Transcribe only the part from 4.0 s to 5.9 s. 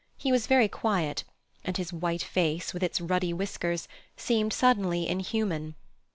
seemed suddenly inhuman.